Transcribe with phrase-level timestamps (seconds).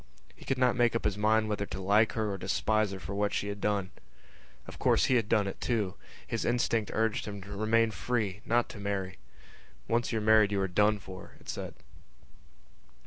[0.35, 3.13] He could not make up his mind whether to like her or despise her for
[3.13, 3.91] what she had done.
[4.65, 5.93] Of course he had done it too.
[6.25, 9.19] His instinct urged him to remain free, not to marry.
[9.87, 11.75] Once you are married you are done for, it said.